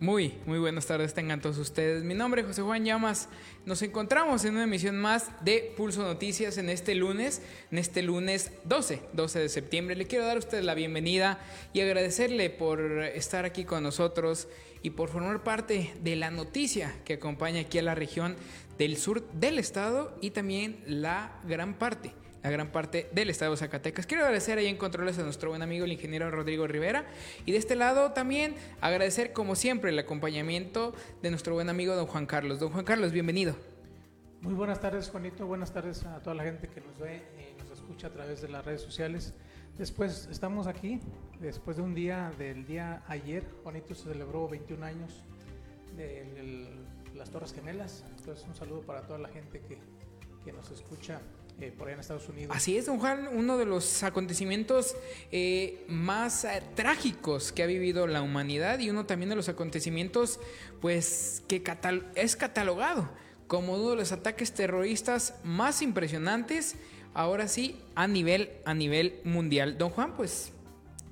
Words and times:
Muy, 0.00 0.34
muy 0.46 0.60
buenas 0.60 0.86
tardes 0.86 1.12
tengan 1.12 1.40
todos 1.40 1.58
ustedes. 1.58 2.04
Mi 2.04 2.14
nombre 2.14 2.42
es 2.42 2.46
José 2.46 2.62
Juan 2.62 2.84
Llamas. 2.84 3.28
Nos 3.66 3.82
encontramos 3.82 4.44
en 4.44 4.54
una 4.54 4.62
emisión 4.62 4.96
más 4.96 5.28
de 5.44 5.74
Pulso 5.76 6.02
Noticias 6.02 6.56
en 6.56 6.70
este 6.70 6.94
lunes, 6.94 7.42
en 7.72 7.78
este 7.78 8.02
lunes 8.02 8.52
12, 8.62 9.00
12 9.14 9.38
de 9.40 9.48
septiembre. 9.48 9.96
Le 9.96 10.06
quiero 10.06 10.24
dar 10.24 10.36
a 10.36 10.38
ustedes 10.38 10.64
la 10.64 10.74
bienvenida 10.74 11.40
y 11.72 11.80
agradecerle 11.80 12.48
por 12.48 12.80
estar 12.80 13.44
aquí 13.44 13.64
con 13.64 13.82
nosotros 13.82 14.46
y 14.82 14.90
por 14.90 15.08
formar 15.08 15.42
parte 15.42 15.92
de 16.00 16.14
la 16.14 16.30
noticia 16.30 16.94
que 17.04 17.14
acompaña 17.14 17.62
aquí 17.62 17.80
a 17.80 17.82
la 17.82 17.96
región 17.96 18.36
del 18.78 18.98
sur 18.98 19.28
del 19.32 19.58
estado 19.58 20.16
y 20.20 20.30
también 20.30 20.80
la 20.86 21.40
gran 21.42 21.74
parte 21.74 22.12
la 22.42 22.50
gran 22.50 22.70
parte 22.70 23.08
del 23.12 23.30
estado 23.30 23.52
de 23.52 23.56
Zacatecas. 23.56 24.06
Quiero 24.06 24.22
agradecer 24.24 24.58
ahí 24.58 24.66
en 24.66 24.76
controles 24.76 25.18
a 25.18 25.22
nuestro 25.22 25.50
buen 25.50 25.62
amigo 25.62 25.84
el 25.84 25.92
ingeniero 25.92 26.30
Rodrigo 26.30 26.66
Rivera 26.66 27.06
y 27.44 27.52
de 27.52 27.58
este 27.58 27.74
lado 27.74 28.12
también 28.12 28.54
agradecer 28.80 29.32
como 29.32 29.56
siempre 29.56 29.90
el 29.90 29.98
acompañamiento 29.98 30.94
de 31.22 31.30
nuestro 31.30 31.54
buen 31.54 31.68
amigo 31.68 31.94
don 31.94 32.06
Juan 32.06 32.26
Carlos. 32.26 32.60
Don 32.60 32.70
Juan 32.70 32.84
Carlos, 32.84 33.12
bienvenido. 33.12 33.56
Muy 34.40 34.54
buenas 34.54 34.80
tardes 34.80 35.08
Juanito, 35.10 35.46
buenas 35.46 35.72
tardes 35.72 36.04
a 36.04 36.20
toda 36.22 36.36
la 36.36 36.44
gente 36.44 36.68
que 36.68 36.80
nos 36.80 36.96
ve 36.98 37.22
y 37.38 37.60
nos 37.60 37.70
escucha 37.70 38.06
a 38.06 38.10
través 38.10 38.40
de 38.40 38.48
las 38.48 38.64
redes 38.64 38.82
sociales. 38.82 39.34
Después 39.76 40.28
estamos 40.30 40.66
aquí, 40.66 41.00
después 41.40 41.76
de 41.76 41.82
un 41.82 41.94
día 41.94 42.32
del 42.38 42.64
día 42.64 43.02
ayer, 43.08 43.44
Juanito 43.64 43.94
se 43.94 44.04
celebró 44.04 44.48
21 44.48 44.84
años 44.84 45.24
de 45.96 46.68
las 47.16 47.30
Torres 47.30 47.52
Gemelas. 47.52 48.04
Entonces 48.16 48.46
un 48.46 48.54
saludo 48.54 48.82
para 48.82 49.02
toda 49.02 49.18
la 49.18 49.28
gente 49.28 49.60
que, 49.60 49.78
que 50.44 50.52
nos 50.52 50.70
escucha 50.70 51.20
eh, 51.60 51.72
por 51.76 51.90
en 51.90 51.98
Estados 51.98 52.28
Unidos. 52.28 52.56
Así 52.56 52.76
es, 52.76 52.86
don 52.86 52.98
Juan, 52.98 53.28
uno 53.32 53.58
de 53.58 53.66
los 53.66 54.04
acontecimientos 54.04 54.94
eh, 55.32 55.84
más 55.88 56.44
eh, 56.44 56.62
trágicos 56.76 57.50
que 57.50 57.64
ha 57.64 57.66
vivido 57.66 58.06
la 58.06 58.22
humanidad 58.22 58.78
y 58.78 58.90
uno 58.90 59.06
también 59.06 59.30
de 59.30 59.36
los 59.36 59.48
acontecimientos, 59.48 60.38
pues, 60.80 61.42
que 61.48 61.62
es 62.14 62.36
catalogado 62.36 63.10
como 63.48 63.74
uno 63.74 63.90
de 63.90 63.96
los 63.96 64.12
ataques 64.12 64.52
terroristas 64.52 65.34
más 65.42 65.82
impresionantes, 65.82 66.76
ahora 67.12 67.48
sí, 67.48 67.80
a 67.96 68.06
nivel, 68.06 68.50
a 68.64 68.74
nivel 68.74 69.20
mundial. 69.24 69.78
Don 69.78 69.90
Juan, 69.90 70.14
pues, 70.16 70.52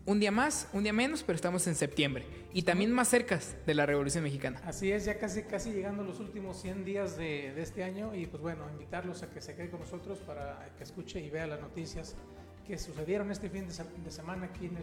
un 0.05 0.21
día 0.21 0.31
más, 0.31 0.69
un 0.73 0.85
día 0.85 0.93
menos, 0.93 1.25
pero 1.25 1.35
estamos 1.35 1.67
en 1.67 1.75
septiembre 1.75 2.25
y 2.57 2.63
también 2.63 2.91
más 2.91 3.09
cerca 3.09 3.39
de 3.67 3.75
la 3.75 3.85
Revolución 3.85 4.25
Mexicana. 4.25 4.63
Así 4.65 4.91
es, 4.91 5.05
ya 5.05 5.19
casi, 5.19 5.43
casi 5.43 5.73
llegando 5.73 6.03
los 6.03 6.21
últimos 6.21 6.59
100 6.63 6.87
días 6.87 7.19
de, 7.19 7.53
de 7.53 7.61
este 7.61 7.85
año 7.85 8.15
y 8.15 8.25
pues 8.25 8.43
bueno, 8.43 8.65
invitarlos 8.73 9.23
a 9.23 9.29
que 9.29 9.43
se 9.43 9.55
queden 9.55 9.69
con 9.69 9.81
nosotros 9.81 10.21
para 10.21 10.67
que 10.79 10.85
escuche 10.85 11.21
y 11.21 11.29
vea 11.29 11.47
las 11.47 11.61
noticias 11.61 12.17
que 12.67 12.79
sucedieron 12.79 13.31
este 13.31 13.51
fin 13.51 13.67
de, 13.69 14.11
semana 14.11 14.47
aquí 14.47 14.67
en 14.67 14.79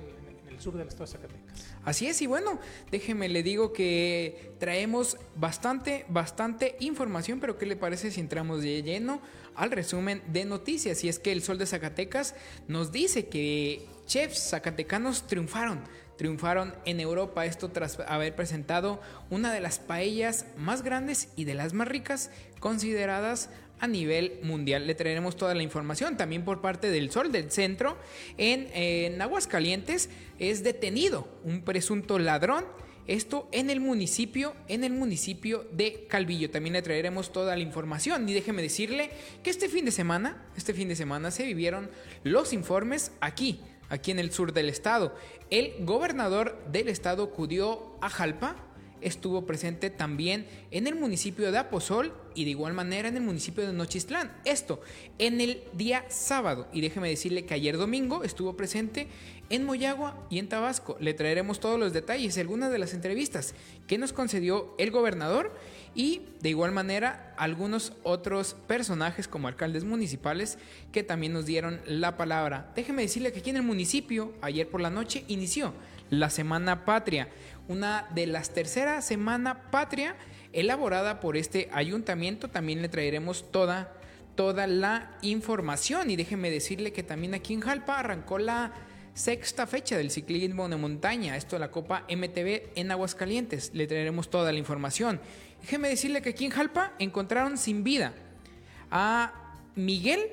el, 0.47 0.59
sur 0.59 0.77
del 0.77 0.87
estado 0.87 1.05
de 1.05 1.11
Zacatecas. 1.13 1.65
Así 1.83 2.05
es, 2.05 2.21
y 2.21 2.27
bueno, 2.27 2.59
déjeme 2.91 3.27
le 3.27 3.41
digo 3.41 3.73
que 3.73 4.53
traemos 4.59 5.17
bastante, 5.35 6.05
bastante 6.09 6.77
información, 6.79 7.39
pero 7.39 7.57
¿qué 7.57 7.65
le 7.65 7.75
parece 7.75 8.11
si 8.11 8.21
entramos 8.21 8.61
de 8.61 8.83
lleno 8.83 9.19
al 9.55 9.71
resumen 9.71 10.21
de 10.27 10.45
noticias? 10.45 11.03
Y 11.03 11.09
es 11.09 11.17
que 11.17 11.31
el 11.31 11.41
Sol 11.41 11.57
de 11.57 11.65
Zacatecas 11.65 12.35
nos 12.67 12.91
dice 12.91 13.29
que 13.29 13.83
chefs 14.05 14.51
zacatecanos 14.51 15.25
triunfaron 15.25 15.79
triunfaron 16.23 16.73
en 16.85 17.01
Europa, 17.01 17.45
esto 17.45 17.67
tras 17.67 17.99
haber 17.99 18.33
presentado 18.33 19.01
una 19.29 19.51
de 19.51 19.59
las 19.59 19.79
paellas 19.79 20.45
más 20.55 20.81
grandes 20.81 21.27
y 21.35 21.43
de 21.43 21.53
las 21.53 21.73
más 21.73 21.85
ricas 21.85 22.31
consideradas 22.61 23.49
a 23.81 23.87
nivel 23.87 24.39
mundial. 24.41 24.87
Le 24.87 24.95
traeremos 24.95 25.35
toda 25.35 25.53
la 25.53 25.63
información 25.63 26.15
también 26.15 26.45
por 26.45 26.61
parte 26.61 26.89
del 26.91 27.11
Sol 27.11 27.33
del 27.33 27.51
Centro. 27.51 27.97
En, 28.37 28.69
en 28.73 29.21
Aguascalientes 29.21 30.09
es 30.39 30.63
detenido 30.63 31.27
un 31.43 31.61
presunto 31.61 32.17
ladrón. 32.19 32.63
Esto 33.05 33.49
en 33.51 33.69
el 33.69 33.81
municipio, 33.81 34.55
en 34.69 34.85
el 34.85 34.93
municipio 34.93 35.67
de 35.73 36.05
Calvillo. 36.07 36.49
También 36.49 36.71
le 36.71 36.81
traeremos 36.81 37.33
toda 37.33 37.57
la 37.57 37.63
información. 37.63 38.29
Y 38.29 38.33
déjeme 38.33 38.61
decirle 38.61 39.09
que 39.43 39.49
este 39.49 39.67
fin 39.67 39.83
de 39.83 39.91
semana, 39.91 40.41
este 40.55 40.73
fin 40.73 40.87
de 40.87 40.95
semana 40.95 41.31
se 41.31 41.43
vivieron 41.43 41.91
los 42.23 42.53
informes 42.53 43.11
aquí 43.19 43.59
aquí 43.93 44.09
en 44.11 44.19
el 44.19 44.31
sur 44.31 44.53
del 44.53 44.69
estado. 44.69 45.13
El 45.51 45.85
gobernador 45.85 46.57
del 46.71 46.89
estado 46.89 47.23
acudió 47.23 47.95
a 48.01 48.09
Jalpa, 48.09 48.55
estuvo 49.03 49.45
presente 49.45 49.89
también 49.89 50.45
en 50.71 50.87
el 50.87 50.95
municipio 50.95 51.51
de 51.51 51.57
Aposol 51.57 52.13
y 52.35 52.45
de 52.45 52.51
igual 52.51 52.73
manera 52.73 53.07
en 53.07 53.17
el 53.17 53.23
municipio 53.23 53.65
de 53.65 53.73
Nochistlán. 53.73 54.31
Esto 54.45 54.81
en 55.19 55.41
el 55.41 55.63
día 55.73 56.05
sábado. 56.09 56.67
Y 56.73 56.81
déjeme 56.81 57.09
decirle 57.09 57.45
que 57.45 57.53
ayer 57.53 57.77
domingo 57.77 58.23
estuvo 58.23 58.55
presente 58.55 59.07
en 59.49 59.65
Moyagua 59.65 60.25
y 60.29 60.39
en 60.39 60.49
Tabasco. 60.49 60.97
Le 60.99 61.13
traeremos 61.13 61.59
todos 61.59 61.79
los 61.79 61.93
detalles, 61.93 62.37
algunas 62.37 62.71
de 62.71 62.79
las 62.79 62.93
entrevistas 62.93 63.53
que 63.87 63.97
nos 63.97 64.13
concedió 64.13 64.73
el 64.77 64.91
gobernador 64.91 65.53
y 65.95 66.21
de 66.41 66.49
igual 66.49 66.71
manera 66.71 67.33
algunos 67.37 67.93
otros 68.03 68.55
personajes 68.67 69.27
como 69.27 69.47
alcaldes 69.47 69.83
municipales 69.83 70.57
que 70.91 71.03
también 71.03 71.33
nos 71.33 71.45
dieron 71.45 71.81
la 71.85 72.17
palabra. 72.17 72.71
Déjeme 72.75 73.03
decirle 73.03 73.31
que 73.31 73.39
aquí 73.39 73.51
en 73.51 73.57
el 73.57 73.63
municipio, 73.63 74.33
ayer 74.41 74.67
por 74.67 74.81
la 74.81 74.89
noche, 74.89 75.23
inició 75.27 75.73
la 76.19 76.29
Semana 76.29 76.85
Patria, 76.85 77.29
una 77.67 78.07
de 78.13 78.27
las 78.27 78.51
terceras 78.51 79.05
Semana 79.05 79.71
Patria 79.71 80.15
elaborada 80.51 81.19
por 81.19 81.37
este 81.37 81.69
ayuntamiento. 81.73 82.49
También 82.49 82.81
le 82.81 82.89
traeremos 82.89 83.51
toda, 83.51 83.93
toda 84.35 84.67
la 84.67 85.11
información 85.21 86.09
y 86.09 86.15
déjeme 86.15 86.49
decirle 86.49 86.93
que 86.93 87.03
también 87.03 87.33
aquí 87.33 87.53
en 87.53 87.61
Jalpa 87.61 87.99
arrancó 87.99 88.37
la 88.37 88.73
sexta 89.13 89.67
fecha 89.67 89.95
del 89.97 90.09
ciclismo 90.09 90.67
de 90.69 90.75
montaña, 90.75 91.37
esto 91.37 91.59
la 91.59 91.71
Copa 91.71 92.05
MTV 92.09 92.71
en 92.75 92.91
Aguascalientes. 92.91 93.71
Le 93.73 93.87
traeremos 93.87 94.29
toda 94.29 94.51
la 94.51 94.59
información. 94.59 95.19
Déjeme 95.61 95.89
decirle 95.89 96.21
que 96.21 96.29
aquí 96.29 96.45
en 96.45 96.51
Jalpa 96.51 96.93
encontraron 96.99 97.57
sin 97.57 97.83
vida 97.83 98.13
a 98.91 99.33
Miguel, 99.75 100.29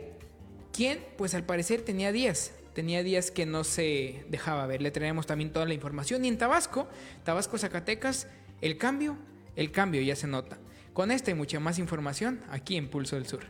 quien 0.72 1.04
pues 1.16 1.34
al 1.34 1.44
parecer 1.44 1.82
tenía 1.82 2.12
días, 2.12 2.52
tenía 2.74 3.02
días 3.02 3.30
que 3.30 3.46
no 3.46 3.64
se 3.64 4.24
dejaba 4.28 4.66
ver. 4.66 4.82
Le 4.82 4.90
traeremos 4.90 5.26
también 5.26 5.52
toda 5.52 5.66
la 5.66 5.74
información. 5.74 6.24
Y 6.24 6.28
en 6.28 6.38
Tabasco, 6.38 6.88
Tabasco, 7.24 7.58
Zacatecas, 7.58 8.26
el 8.60 8.78
cambio, 8.78 9.16
el 9.56 9.72
cambio 9.72 10.00
ya 10.02 10.16
se 10.16 10.26
nota. 10.26 10.58
Con 10.92 11.10
esta 11.10 11.30
y 11.30 11.34
mucha 11.34 11.60
más 11.60 11.78
información 11.78 12.40
aquí 12.50 12.76
en 12.76 12.88
Pulso 12.88 13.16
del 13.16 13.26
Sur. 13.26 13.44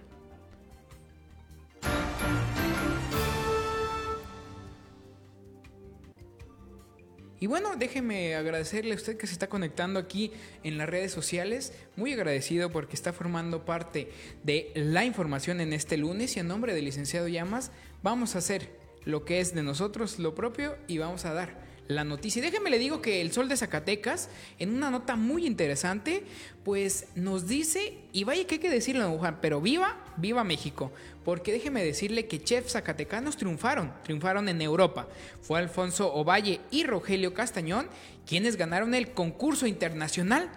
Y 7.43 7.47
bueno, 7.47 7.75
déjeme 7.75 8.35
agradecerle 8.35 8.93
a 8.93 8.97
usted 8.97 9.17
que 9.17 9.27
se 9.27 9.33
está 9.33 9.49
conectando 9.49 9.99
aquí 9.99 10.31
en 10.63 10.77
las 10.77 10.91
redes 10.91 11.11
sociales. 11.11 11.73
Muy 11.97 12.13
agradecido 12.13 12.71
porque 12.71 12.95
está 12.95 13.15
formando 13.15 13.65
parte 13.65 14.11
de 14.45 14.71
la 14.75 15.07
información 15.07 15.63
en 15.63 15.73
este 15.73 15.97
lunes 15.97 16.37
y 16.37 16.41
en 16.41 16.49
nombre 16.49 16.75
del 16.75 16.85
licenciado 16.85 17.29
Llamas 17.29 17.73
vamos 18.03 18.35
a 18.35 18.39
hacer 18.39 18.69
lo 19.05 19.25
que 19.25 19.41
es 19.41 19.55
de 19.55 19.63
nosotros, 19.63 20.19
lo 20.19 20.35
propio 20.35 20.77
y 20.87 20.99
vamos 20.99 21.25
a 21.25 21.33
dar 21.33 21.71
la 21.91 22.05
noticia. 22.05 22.41
Y 22.41 22.43
déjeme 22.43 22.71
le 22.71 22.79
digo 22.79 23.03
que 23.03 23.21
el 23.21 23.33
Sol 23.33 23.49
de 23.49 23.57
Zacatecas, 23.57 24.31
en 24.59 24.75
una 24.75 24.91
nota 24.91 25.17
muy 25.17 25.47
interesante, 25.47 26.25
pues 26.65 27.09
nos 27.15 27.49
dice, 27.49 27.99
y 28.13 28.25
vaya 28.25 28.47
que 28.47 28.57
hay 28.57 28.61
que 28.61 28.71
decirlo, 28.71 29.19
Juan, 29.19 29.39
pero 29.41 29.61
viva, 29.61 29.99
viva 30.17 30.45
México. 30.45 30.93
Porque 31.25 31.53
déjeme 31.53 31.85
decirle 31.85 32.27
que 32.27 32.43
chefs 32.43 32.73
zacatecanos 32.73 33.37
triunfaron, 33.37 33.93
triunfaron 34.05 34.49
en 34.49 34.63
Europa. 34.63 35.09
Fue 35.43 35.59
Alfonso 35.59 36.13
Ovalle 36.15 36.61
y 36.71 36.85
Rogelio 36.85 37.35
Castañón 37.35 37.89
quienes 38.27 38.57
ganaron 38.57 38.95
el 38.95 39.13
concurso 39.13 39.67
internacional 39.67 40.51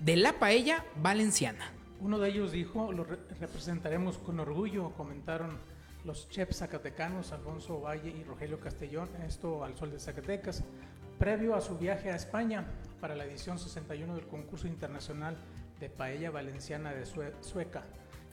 de 0.00 0.16
la 0.16 0.38
paella 0.38 0.84
valenciana. 0.96 1.72
Uno 2.00 2.18
de 2.18 2.30
ellos 2.30 2.50
dijo, 2.50 2.90
lo 2.92 3.04
representaremos 3.04 4.18
con 4.18 4.40
orgullo, 4.40 4.90
comentaron 4.96 5.58
los 6.04 6.28
chefs 6.28 6.58
zacatecanos 6.58 7.32
Alfonso 7.32 7.80
Valle 7.80 8.10
y 8.10 8.24
Rogelio 8.24 8.58
Castellón, 8.58 9.08
esto 9.26 9.64
al 9.64 9.76
sol 9.76 9.90
de 9.92 10.00
Zacatecas, 10.00 10.64
previo 11.18 11.54
a 11.54 11.60
su 11.60 11.78
viaje 11.78 12.10
a 12.10 12.16
España 12.16 12.66
para 13.00 13.14
la 13.14 13.24
edición 13.24 13.58
61 13.58 14.16
del 14.16 14.26
concurso 14.26 14.66
internacional 14.66 15.36
de 15.78 15.88
paella 15.88 16.30
valenciana 16.30 16.92
de 16.92 17.04
Sueca. 17.06 17.84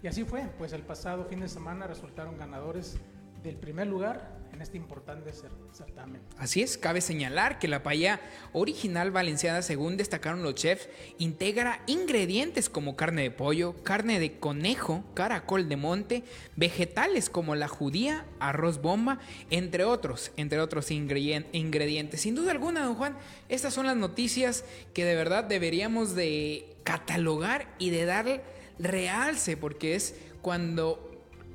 Y 0.02 0.08
así 0.08 0.24
fue, 0.24 0.48
pues 0.58 0.74
el 0.74 0.82
pasado 0.82 1.26
fin 1.26 1.42
de 1.42 1.50
semana 1.50 1.86
resultaron 1.86 2.38
ganadores 2.38 3.00
del 3.44 3.56
primer 3.56 3.88
lugar 3.88 4.40
en 4.52 4.62
este 4.62 4.78
importante 4.78 5.32
certamen. 5.72 6.22
Así 6.38 6.62
es, 6.62 6.78
cabe 6.78 7.02
señalar 7.02 7.60
que 7.60 7.68
la 7.68 7.84
paella 7.84 8.20
original 8.52 9.12
valenciana, 9.12 9.62
según 9.62 9.96
destacaron 9.96 10.44
los 10.44 10.56
chefs, 10.56 10.90
integra 11.18 11.82
ingredientes 11.88 12.70
como 12.70 12.96
carne 12.96 13.22
de 13.22 13.32
pollo, 13.32 13.76
carne 13.84 14.20
de 14.20 14.38
conejo, 14.40 15.04
caracol 15.14 15.70
de 15.70 15.78
monte, 15.78 16.24
vegetales 16.56 17.30
como 17.30 17.56
la 17.56 17.68
judía, 17.68 18.26
arroz 18.40 18.82
bomba, 18.82 19.20
entre 19.50 19.86
otros, 19.86 20.32
entre 20.36 20.60
otros 20.60 20.92
ingredientes. 20.92 22.22
Sin 22.22 22.36
duda 22.36 22.52
alguna, 22.52 22.84
don 22.84 22.96
Juan, 22.96 23.18
estas 23.48 23.74
son 23.74 23.86
las 23.86 23.98
noticias 23.98 24.66
que 24.94 25.06
de 25.06 25.16
verdad 25.16 25.44
deberíamos 25.44 26.16
de 26.16 26.76
catalogar 26.84 27.68
y 27.78 27.92
de 27.92 28.06
dar 28.06 28.44
realce, 28.80 29.56
porque 29.58 29.96
es 29.96 30.16
cuando 30.42 31.09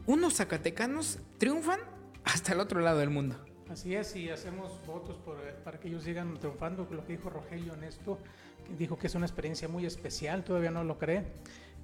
unos 0.06 0.34
zacatecanos 0.34 1.18
triunfan 1.38 1.80
hasta 2.24 2.52
el 2.52 2.60
otro 2.60 2.80
lado 2.80 2.98
del 2.98 3.10
mundo. 3.10 3.36
Así 3.70 3.94
es, 3.94 4.14
y 4.14 4.30
hacemos 4.30 4.72
votos 4.86 5.16
para 5.64 5.80
que 5.80 5.88
ellos 5.88 6.04
sigan 6.04 6.38
triunfando, 6.38 6.86
lo 6.90 7.04
que 7.06 7.14
dijo 7.14 7.30
Rogelio 7.30 7.74
en 7.74 7.84
esto, 7.84 8.18
que 8.66 8.76
dijo 8.76 8.98
que 8.98 9.06
es 9.06 9.14
una 9.14 9.26
experiencia 9.26 9.68
muy 9.68 9.86
especial, 9.86 10.44
todavía 10.44 10.70
no 10.70 10.84
lo 10.84 10.98
cree, 10.98 11.24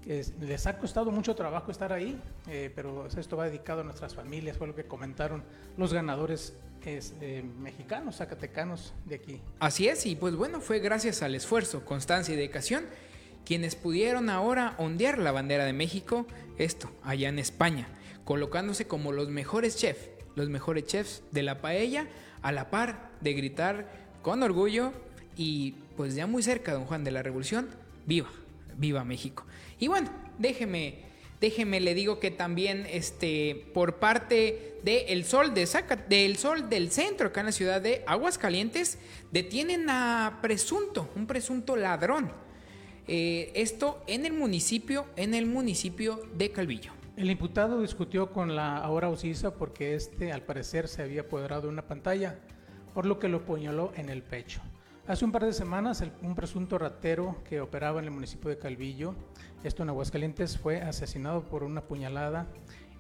que 0.05 0.25
les 0.41 0.67
ha 0.67 0.79
costado 0.79 1.11
mucho 1.11 1.35
trabajo 1.35 1.71
estar 1.71 1.93
ahí, 1.93 2.21
eh, 2.49 2.71
pero 2.75 3.07
esto 3.07 3.37
va 3.37 3.47
dedicado 3.47 3.81
a 3.81 3.85
nuestras 3.85 4.15
familias, 4.15 4.57
fue 4.57 4.67
lo 4.67 4.75
que 4.75 4.85
comentaron 4.85 5.43
los 5.77 5.93
ganadores 5.93 6.55
es, 6.85 7.15
eh, 7.21 7.45
mexicanos, 7.61 8.17
zacatecanos 8.17 8.95
de 9.07 9.17
aquí. 9.17 9.41
Así 9.59 9.89
es, 9.89 10.07
y 10.07 10.17
pues 10.17 10.37
bueno, 10.37 10.61
fue 10.61 10.79
gracias 10.79 11.23
al 11.23 11.35
esfuerzo, 11.35 11.85
constancia 11.85 12.35
y 12.35 12.37
dedicación 12.37 12.85
quienes 13.45 13.75
pudieron 13.75 14.31
ahora 14.31 14.75
ondear 14.79 15.19
la 15.19 15.33
bandera 15.33 15.65
de 15.65 15.73
México, 15.73 16.27
esto, 16.59 16.91
allá 17.03 17.29
en 17.29 17.39
España, 17.39 17.89
colocándose 18.31 18.87
como 18.87 19.11
los 19.11 19.29
mejores 19.29 19.75
chefs, 19.75 20.09
los 20.37 20.49
mejores 20.49 20.85
chefs 20.85 21.25
de 21.33 21.43
la 21.43 21.61
paella, 21.61 22.07
a 22.43 22.53
la 22.53 22.71
par 22.71 23.11
de 23.21 23.33
gritar 23.33 23.91
con 24.23 24.45
orgullo 24.45 24.93
y 25.37 25.73
pues 25.97 26.15
ya 26.15 26.29
muy 26.29 26.45
cerca, 26.45 26.73
don 26.73 26.85
Juan, 26.85 27.03
de 27.03 27.11
la 27.11 27.25
Revolución, 27.25 27.69
viva, 28.07 28.31
viva 28.77 29.03
México. 29.03 29.45
Y 29.81 29.89
bueno, 29.89 30.11
déjeme 30.39 30.99
déjeme 31.41 31.81
le 31.81 31.93
digo 31.93 32.21
que 32.21 32.31
también 32.31 32.87
este, 32.89 33.67
por 33.75 33.97
parte 33.97 34.77
del 34.85 35.25
Sol 35.25 35.53
de 35.53 35.69
del 36.09 36.37
Sol 36.37 36.71
del 36.71 36.93
Centro, 36.93 37.31
acá 37.31 37.41
en 37.41 37.47
la 37.47 37.53
ciudad 37.53 37.81
de 37.81 38.05
Aguascalientes, 38.07 38.99
detienen 39.33 39.91
a 39.91 40.39
presunto, 40.41 41.11
un 41.17 41.27
presunto 41.27 41.75
ladrón. 41.75 42.31
Eh, 43.09 43.51
esto 43.57 44.05
en 44.07 44.25
el 44.25 44.35
municipio, 44.35 45.07
en 45.17 45.35
el 45.35 45.47
municipio 45.47 46.23
de 46.37 46.53
Calvillo. 46.53 47.00
El 47.21 47.31
imputado 47.31 47.83
discutió 47.83 48.33
con 48.33 48.57
la 48.57 48.79
ahora 48.79 49.11
Ocisa 49.11 49.53
porque 49.53 49.95
este 49.95 50.33
al 50.33 50.41
parecer 50.41 50.89
se 50.89 51.03
había 51.03 51.21
apoderado 51.21 51.65
de 51.65 51.69
una 51.69 51.87
pantalla, 51.87 52.39
por 52.95 53.05
lo 53.05 53.19
que 53.19 53.29
lo 53.29 53.45
puñaló 53.45 53.93
en 53.95 54.09
el 54.09 54.23
pecho. 54.23 54.63
Hace 55.07 55.27
un 55.27 55.31
par 55.31 55.45
de 55.45 55.53
semanas, 55.53 56.03
un 56.23 56.35
presunto 56.35 56.79
ratero 56.79 57.37
que 57.47 57.61
operaba 57.61 58.01
en 58.01 58.07
el 58.07 58.11
municipio 58.11 58.49
de 58.49 58.57
Calvillo, 58.57 59.15
esto 59.65 59.83
en 59.83 59.91
Aguascalientes, 59.91 60.57
fue 60.57 60.81
asesinado 60.81 61.43
por 61.43 61.63
una 61.63 61.83
puñalada 61.83 62.47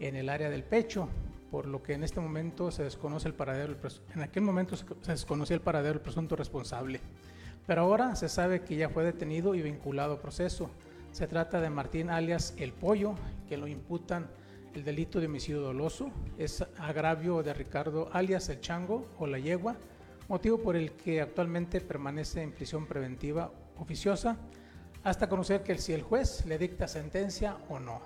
en 0.01 0.17
el 0.17 0.29
área 0.29 0.51
del 0.51 0.65
pecho, 0.65 1.09
por 1.51 1.65
lo 1.65 1.83
que 1.83 1.95
en 1.95 2.05
este 2.05 2.21
momento 2.21 2.71
se 2.71 2.83
desconoce 2.83 3.27
el 3.27 3.33
paradero, 3.33 3.75
en 4.15 4.21
aquel 4.21 4.43
momento 4.43 4.77
se 4.77 5.13
desconocía 5.13 5.57
el 5.57 5.63
paradero 5.63 5.95
del 5.95 6.03
presunto 6.03 6.37
responsable. 6.37 7.01
Pero 7.67 7.81
ahora 7.81 8.15
se 8.17 8.29
sabe 8.29 8.65
que 8.65 8.77
ya 8.77 8.91
fue 8.91 9.03
detenido 9.03 9.55
y 9.55 9.63
vinculado 9.63 10.13
a 10.13 10.21
proceso. 10.21 10.71
Se 11.13 11.27
trata 11.27 11.61
de 11.61 11.71
Martín 11.71 12.09
alias 12.09 12.55
El 12.57 12.73
Pollo, 12.73 13.15
que 13.49 13.57
lo 13.57 13.67
imputan 13.67 14.31
el 14.75 14.85
delito 14.85 15.19
de 15.19 15.27
homicidio 15.27 15.61
doloso, 15.61 16.13
es 16.39 16.65
agravio 16.79 17.43
de 17.43 17.53
Ricardo 17.53 18.09
alias 18.13 18.49
El 18.49 18.61
Chango 18.61 19.09
o 19.19 19.27
La 19.27 19.39
Yegua, 19.39 19.77
motivo 20.29 20.59
por 20.59 20.77
el 20.77 20.93
que 20.93 21.21
actualmente 21.21 21.81
permanece 21.81 22.43
en 22.43 22.53
prisión 22.53 22.87
preventiva 22.87 23.51
oficiosa 23.79 24.37
hasta 25.03 25.29
conocer 25.29 25.65
que 25.65 25.77
si 25.79 25.93
el 25.93 26.03
juez 26.03 26.47
le 26.47 26.59
dicta 26.59 26.87
sentencia 26.87 27.57
o 27.69 27.81
no. 27.81 28.01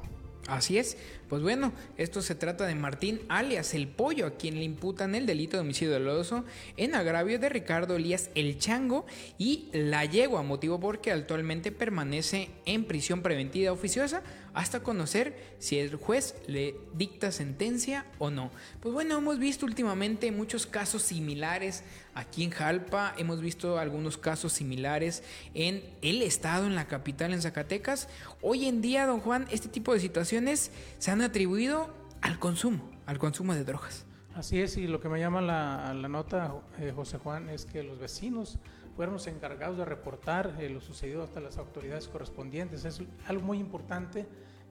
Así 0.47 0.77
es, 0.77 0.99
pues 1.31 1.43
bueno, 1.43 1.73
esto 1.97 2.21
se 2.21 2.35
trata 2.35 2.67
de 2.67 2.75
Martín 2.75 3.21
alias 3.31 3.73
El 3.73 3.89
Pollo, 3.89 4.27
a 4.27 4.37
quien 4.37 4.57
le 4.57 4.65
imputan 4.65 5.15
el 5.15 5.25
delito 5.25 5.57
de 5.57 5.63
homicidio 5.63 5.95
doloso 5.95 6.45
en 6.77 6.95
agravio 6.95 7.39
de 7.39 7.49
Ricardo 7.49 7.97
Elías 7.97 8.29
El 8.35 8.59
Chango 8.59 9.07
y 9.39 9.69
la 9.73 10.05
yegua, 10.05 10.43
motivo 10.43 10.79
porque 10.79 11.13
actualmente 11.13 11.73
permanece 11.73 12.51
en 12.67 12.85
prisión 12.85 13.23
preventiva 13.23 13.73
oficiosa 13.73 14.23
hasta 14.55 14.81
conocer 14.81 15.37
si 15.59 15.79
el 15.79 15.97
juez 15.97 16.37
le 16.47 16.77
dicta 16.95 17.33
sentencia 17.33 18.07
o 18.19 18.31
no. 18.31 18.51
Pues 18.81 18.95
bueno, 18.95 19.19
hemos 19.19 19.39
visto 19.39 19.67
últimamente 19.67 20.31
muchos 20.33 20.67
casos 20.67 21.03
similares 21.03 21.83
aquí 22.15 22.45
en 22.45 22.51
Jalpa, 22.51 23.15
hemos 23.19 23.41
visto 23.41 23.79
algunos 23.79 24.17
casos 24.17 24.53
similares 24.53 25.23
en 25.55 25.83
el 26.03 26.23
estado, 26.23 26.67
en 26.67 26.77
la 26.77 26.87
capital, 26.87 27.33
en 27.33 27.43
Zacatecas. 27.43 28.09
Hoy 28.41 28.67
en 28.67 28.81
día, 28.81 29.07
don 29.07 29.21
Juan, 29.21 29.47
este 29.51 29.69
tipo 29.69 29.93
de 29.93 30.01
situaciones 30.01 30.71
se 30.99 31.11
han 31.11 31.21
atribuido 31.21 31.93
al 32.21 32.39
consumo, 32.39 32.91
al 33.07 33.19
consumo 33.19 33.55
de 33.55 33.65
drogas. 33.65 34.07
Así 34.35 34.61
es, 34.61 34.77
y 34.77 34.87
lo 34.87 35.01
que 35.01 35.09
me 35.09 35.21
llama 35.21 35.41
la, 35.41 35.95
la 35.95 36.09
nota, 36.09 36.55
eh, 36.79 36.93
José 36.95 37.19
Juan, 37.19 37.49
es 37.49 37.67
que 37.67 37.85
los 37.85 38.01
vecinos 38.01 38.59
fueron 38.97 39.15
los 39.15 39.27
encargados 39.27 39.77
de 39.77 39.85
reportar 39.85 40.57
eh, 40.61 40.69
lo 40.69 40.81
sucedido 40.81 41.23
hasta 41.23 41.41
las 41.41 41.59
autoridades 41.59 42.09
correspondientes. 42.09 42.85
Es 42.85 43.01
algo 43.27 43.43
muy 43.43 43.59
importante 43.59 44.27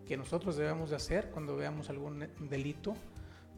que 0.07 0.17
nosotros 0.17 0.55
debemos 0.55 0.89
de 0.89 0.95
hacer 0.95 1.29
cuando 1.31 1.55
veamos 1.55 1.89
algún 1.89 2.27
delito. 2.49 2.95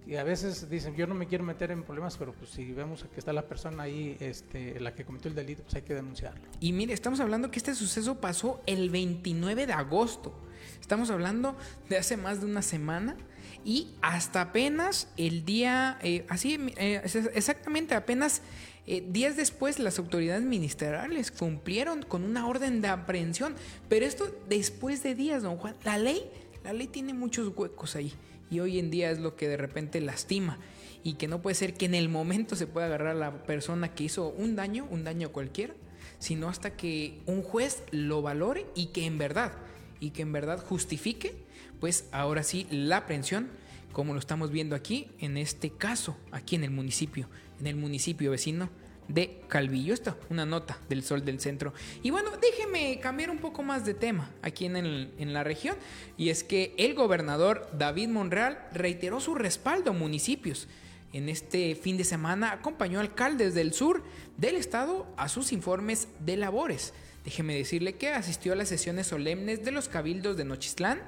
Y 0.07 0.17
a 0.17 0.23
veces 0.23 0.69
dicen, 0.69 0.95
yo 0.95 1.07
no 1.07 1.15
me 1.15 1.25
quiero 1.25 1.43
meter 1.43 1.71
en 1.71 1.81
problemas, 1.81 2.15
pero 2.17 2.31
pues 2.33 2.51
si 2.51 2.71
vemos 2.71 3.03
que 3.11 3.19
está 3.19 3.33
la 3.33 3.47
persona 3.47 3.83
ahí, 3.83 4.15
este, 4.19 4.79
la 4.79 4.93
que 4.93 5.03
cometió 5.03 5.29
el 5.29 5.35
delito, 5.35 5.63
pues 5.63 5.73
hay 5.75 5.81
que 5.81 5.95
denunciarlo. 5.95 6.41
Y 6.59 6.73
mire, 6.73 6.93
estamos 6.93 7.19
hablando 7.19 7.49
que 7.49 7.57
este 7.57 7.73
suceso 7.73 8.21
pasó 8.21 8.61
el 8.67 8.91
29 8.91 9.65
de 9.65 9.73
agosto. 9.73 10.31
Estamos 10.79 11.09
hablando 11.09 11.55
de 11.89 11.97
hace 11.97 12.17
más 12.17 12.39
de 12.41 12.45
una 12.45 12.61
semana 12.61 13.17
y 13.63 13.95
hasta 14.03 14.41
apenas 14.41 15.07
el 15.17 15.43
día, 15.43 15.97
eh, 16.03 16.23
así, 16.29 16.59
eh, 16.77 17.01
exactamente 17.33 17.95
apenas 17.95 18.43
eh, 18.87 19.03
días 19.07 19.35
después 19.35 19.79
las 19.79 19.97
autoridades 19.97 20.43
ministeriales 20.43 21.31
cumplieron 21.31 22.03
con 22.03 22.23
una 22.23 22.47
orden 22.47 22.81
de 22.81 22.87
aprehensión, 22.89 23.55
pero 23.89 24.05
esto 24.05 24.31
después 24.47 25.01
de 25.01 25.15
días, 25.15 25.41
don 25.41 25.57
Juan. 25.57 25.75
La 25.83 25.97
ley, 25.97 26.29
la 26.63 26.71
ley 26.71 26.87
tiene 26.87 27.13
muchos 27.13 27.51
huecos 27.55 27.95
ahí 27.95 28.13
y 28.51 28.59
hoy 28.59 28.77
en 28.77 28.91
día 28.91 29.09
es 29.09 29.19
lo 29.19 29.35
que 29.35 29.47
de 29.47 29.57
repente 29.57 29.99
lastima 30.01 30.59
y 31.03 31.13
que 31.13 31.27
no 31.27 31.41
puede 31.41 31.55
ser 31.55 31.73
que 31.73 31.85
en 31.85 31.95
el 31.95 32.09
momento 32.09 32.55
se 32.55 32.67
pueda 32.67 32.85
agarrar 32.85 33.09
a 33.09 33.19
la 33.19 33.43
persona 33.43 33.93
que 33.95 34.03
hizo 34.03 34.29
un 34.29 34.55
daño, 34.55 34.87
un 34.91 35.03
daño 35.03 35.31
cualquiera, 35.31 35.73
sino 36.19 36.47
hasta 36.47 36.75
que 36.75 37.19
un 37.25 37.41
juez 37.41 37.83
lo 37.91 38.21
valore 38.21 38.67
y 38.75 38.87
que 38.87 39.05
en 39.05 39.17
verdad, 39.17 39.53
y 39.99 40.11
que 40.11 40.21
en 40.21 40.31
verdad 40.31 40.63
justifique, 40.63 41.35
pues 41.79 42.05
ahora 42.11 42.43
sí 42.43 42.67
la 42.69 42.97
aprehensión, 42.97 43.49
como 43.93 44.13
lo 44.13 44.19
estamos 44.19 44.51
viendo 44.51 44.75
aquí, 44.75 45.07
en 45.19 45.37
este 45.37 45.71
caso, 45.71 46.17
aquí 46.31 46.55
en 46.55 46.63
el 46.63 46.71
municipio 46.71 47.27
en 47.59 47.67
el 47.67 47.75
municipio 47.75 48.31
vecino 48.31 48.69
de 49.07 49.41
Calvillo. 49.47 49.93
Esto, 49.93 50.17
una 50.29 50.45
nota 50.45 50.77
del 50.89 51.03
Sol 51.03 51.23
del 51.23 51.39
Centro. 51.39 51.73
Y 52.03 52.09
bueno, 52.09 52.31
déjeme 52.41 52.99
cambiar 52.99 53.29
un 53.29 53.37
poco 53.37 53.63
más 53.63 53.85
de 53.85 53.93
tema 53.93 54.31
aquí 54.41 54.65
en, 54.65 54.75
en, 54.75 55.33
la 55.33 55.43
región. 55.43 55.75
Y 56.17 56.29
es 56.29 56.43
que 56.43 56.73
el 56.77 56.95
gobernador 56.95 57.69
David 57.77 58.09
Monreal 58.09 58.67
reiteró 58.73 59.19
su 59.19 59.35
respaldo 59.35 59.91
a 59.91 59.93
municipios. 59.93 60.67
En 61.13 61.29
este 61.29 61.75
fin 61.75 61.97
de 61.97 62.03
semana 62.03 62.51
acompañó 62.51 62.99
a 62.99 63.01
alcaldes 63.01 63.53
del 63.53 63.73
sur 63.73 64.03
del 64.37 64.55
estado 64.55 65.07
a 65.17 65.29
sus 65.29 65.53
informes 65.53 66.07
de 66.19 66.35
labores. 66.35 66.93
Déjeme 67.23 67.55
decirle 67.55 67.93
que 67.93 68.09
asistió 68.09 68.53
a 68.53 68.55
las 68.55 68.69
sesiones 68.69 69.07
solemnes 69.07 69.63
de 69.63 69.71
los 69.71 69.87
cabildos 69.87 70.37
de 70.37 70.45
Nochistlán, 70.45 71.01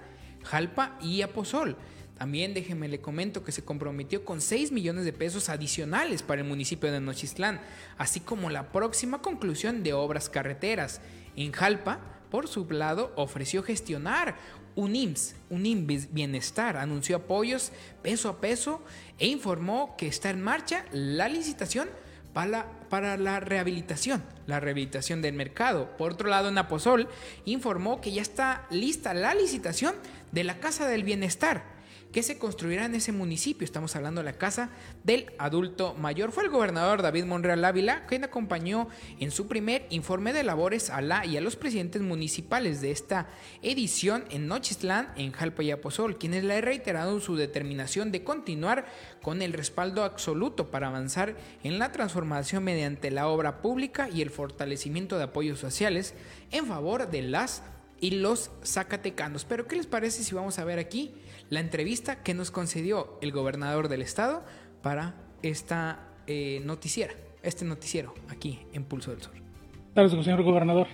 Jalpa 0.44 0.98
y 1.02 1.22
Aposol 1.22 1.76
también 2.18 2.54
déjeme 2.54 2.88
le 2.88 3.00
comento 3.00 3.44
que 3.44 3.52
se 3.52 3.64
comprometió 3.64 4.26
con 4.26 4.42
6 4.42 4.72
millones 4.72 5.06
de 5.06 5.14
pesos 5.14 5.50
adicionales 5.50 6.24
para 6.24 6.42
el 6.42 6.48
municipio 6.48 6.92
de 6.92 7.00
Nochistlán, 7.00 7.62
así 7.98 8.20
como 8.20 8.50
la 8.50 8.72
próxima 8.72 9.22
conclusión 9.22 9.84
de 9.84 9.94
obras 9.94 10.30
carreteras. 10.30 11.00
En 11.36 11.52
Jalpa, 11.52 12.00
por 12.32 12.48
su 12.48 12.68
lado, 12.72 13.14
ofreció 13.16 13.62
gestionar 13.62 14.36
un 14.76 14.96
IMSS, 14.96 15.36
un 15.52 15.66
IMSS 15.66 16.14
Bienestar, 16.14 16.78
anunció 16.78 17.18
apoyos 17.18 17.72
peso 18.02 18.30
a 18.30 18.42
peso 18.42 18.82
e 19.20 19.28
informó 19.28 19.96
que 19.96 20.08
está 20.08 20.32
en 20.32 20.42
marcha 20.42 20.86
la 20.92 21.30
licitación 21.30 21.88
para 22.34 22.48
la, 22.50 22.66
para 22.90 23.18
la 23.18 23.40
rehabilitación, 23.40 24.24
la 24.48 24.60
rehabilitación 24.60 25.22
del 25.22 25.34
mercado. 25.34 25.96
Por 25.98 26.14
otro 26.14 26.30
lado, 26.30 26.50
en 26.50 26.58
Aposol 26.58 27.08
informó 27.46 28.02
que 28.02 28.12
ya 28.12 28.22
está 28.24 28.66
lista 28.72 29.14
la 29.14 29.36
licitación 29.36 29.96
de 30.32 30.44
la 30.44 30.60
Casa 30.60 30.88
del 30.88 31.04
Bienestar 31.04 31.77
que 32.12 32.24
se 32.24 32.38
construirá 32.38 32.86
en 32.86 32.96
ese 32.96 33.12
municipio. 33.12 33.66
Estamos 33.66 33.96
hablando 33.96 34.22
de 34.22 34.26
la 34.26 34.38
casa 34.38 34.70
del 35.04 35.32
adulto 35.38 35.94
mayor. 35.96 36.32
Fue 36.32 36.44
el 36.44 36.50
gobernador 36.50 37.02
David 37.02 37.26
Monreal 37.26 37.64
Ávila 37.64 38.06
quien 38.06 38.24
acompañó 38.24 38.88
en 39.20 39.32
su 39.32 39.48
primer 39.48 39.86
informe 39.90 40.34
de 40.34 40.44
labores 40.44 40.90
a 40.90 41.02
la 41.02 41.26
y 41.26 41.38
a 41.38 41.42
los 41.42 41.56
presidentes 41.56 42.02
municipales 42.02 42.82
de 42.82 42.92
esta 42.92 43.28
edición 43.62 44.26
en 44.30 44.48
Nochistlán, 44.48 45.10
en 45.16 45.32
Jalpa 45.32 45.64
y 45.64 45.72
Aposol, 45.72 46.18
quienes 46.18 46.44
le 46.44 46.56
han 46.56 46.64
reiterado 46.64 47.20
su 47.20 47.36
determinación 47.36 48.12
de 48.12 48.24
continuar 48.24 48.86
con 49.22 49.42
el 49.42 49.54
respaldo 49.54 50.04
absoluto 50.04 50.72
para 50.72 50.88
avanzar 50.88 51.36
en 51.64 51.80
la 51.80 51.92
transformación 51.92 52.64
mediante 52.64 53.12
la 53.12 53.28
obra 53.28 53.62
pública 53.62 54.10
y 54.10 54.22
el 54.22 54.30
fortalecimiento 54.30 55.18
de 55.18 55.26
apoyos 55.26 55.60
sociales 55.60 56.14
en 56.52 56.66
favor 56.66 57.10
de 57.10 57.22
las 57.22 57.64
y 58.00 58.12
los 58.12 58.52
zacatecanos. 58.64 59.46
Pero 59.46 59.68
¿qué 59.68 59.76
les 59.76 59.88
parece 59.88 60.24
si 60.24 60.36
vamos 60.36 60.60
a 60.60 60.66
ver 60.66 60.80
aquí 60.80 61.14
la 61.50 61.60
entrevista 61.60 62.24
que 62.24 62.34
nos 62.34 62.52
concedió 62.52 63.18
el 63.22 63.32
gobernador 63.32 63.88
del 63.88 64.02
estado 64.02 64.44
para 64.82 65.16
esta 65.42 66.08
eh, 66.28 66.62
noticiera, 66.64 67.14
este 67.44 67.66
noticiero 67.66 68.14
aquí 68.30 68.60
en 68.74 68.84
Pulso 68.84 69.12
del 69.12 69.22
Sur? 69.22 69.34
Gracias, 69.96 70.24
señor 70.26 70.44
gobernador. 70.44 70.88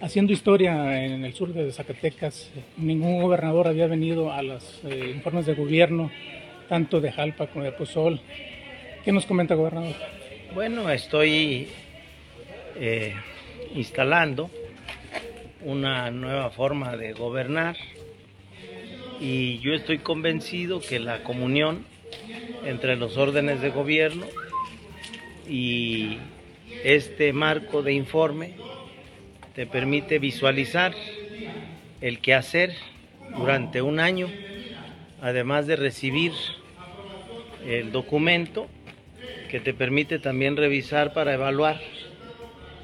Haciendo 0.00 0.32
historia 0.32 1.04
en 1.04 1.24
el 1.24 1.32
sur 1.32 1.52
de 1.52 1.72
Zacatecas, 1.72 2.50
ningún 2.76 3.22
gobernador 3.22 3.68
había 3.68 3.86
venido 3.86 4.32
a 4.32 4.42
los 4.42 4.80
eh, 4.84 5.12
informes 5.14 5.46
de 5.46 5.54
gobierno, 5.54 6.10
tanto 6.68 7.00
de 7.00 7.12
Jalpa 7.12 7.46
como 7.46 7.64
de 7.64 7.72
Pozol, 7.72 8.20
¿Qué 9.04 9.12
nos 9.12 9.26
comenta, 9.26 9.54
gobernador? 9.54 9.94
Bueno, 10.54 10.88
estoy 10.88 11.68
eh, 12.74 13.14
instalando 13.74 14.50
una 15.60 16.10
nueva 16.10 16.48
forma 16.48 16.96
de 16.96 17.12
gobernar 17.12 17.76
y 19.24 19.58
yo 19.60 19.72
estoy 19.72 20.00
convencido 20.00 20.82
que 20.82 21.00
la 21.00 21.22
comunión 21.22 21.86
entre 22.66 22.94
los 22.94 23.16
órdenes 23.16 23.62
de 23.62 23.70
gobierno 23.70 24.26
y 25.48 26.18
este 26.84 27.32
marco 27.32 27.82
de 27.82 27.94
informe 27.94 28.52
te 29.54 29.66
permite 29.66 30.18
visualizar 30.18 30.94
el 32.02 32.18
quehacer 32.18 32.74
durante 33.34 33.80
un 33.80 33.98
año, 33.98 34.28
además 35.22 35.66
de 35.66 35.76
recibir 35.76 36.32
el 37.66 37.92
documento 37.92 38.68
que 39.48 39.58
te 39.58 39.72
permite 39.72 40.18
también 40.18 40.54
revisar 40.54 41.14
para 41.14 41.32
evaluar, 41.32 41.80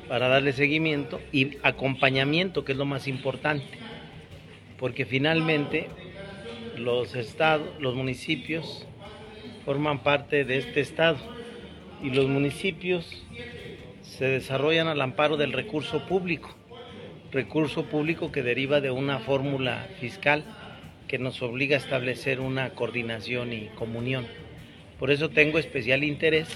para 0.09 0.29
darle 0.29 0.55
seguimiento 0.55 1.21
y 1.33 1.59
acompañamiento, 1.63 2.65
que 2.65 2.73
es 2.73 2.79
lo 2.79 2.87
más 2.87 3.09
importante, 3.09 3.67
porque 4.79 5.05
finalmente 5.05 5.91
los 6.81 7.15
estados, 7.15 7.69
los 7.79 7.95
municipios 7.95 8.87
forman 9.65 10.03
parte 10.03 10.45
de 10.45 10.59
este 10.59 10.81
estado 10.81 11.19
y 12.03 12.11
los 12.11 12.27
municipios 12.29 13.25
se 14.03 14.25
desarrollan 14.27 14.89
al 14.89 15.01
amparo 15.01 15.37
del 15.37 15.53
recurso 15.53 16.07
público, 16.07 16.57
recurso 17.31 17.85
público 17.85 18.33
que 18.33 18.43
deriva 18.43 18.81
de 18.81 18.91
una 18.91 19.19
fórmula 19.19 19.87
fiscal 20.01 20.45
que 21.07 21.19
nos 21.19 21.43
obliga 21.43 21.77
a 21.77 21.81
establecer 21.81 22.41
una 22.41 22.71
coordinación 22.71 23.53
y 23.53 23.69
comunión. 23.75 24.27
Por 24.99 25.11
eso 25.11 25.31
tengo 25.31 25.59
especial 25.59 26.05
interés 26.05 26.49